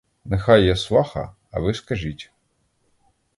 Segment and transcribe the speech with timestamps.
[0.25, 2.31] Нехай я сваха, а ви скажіть.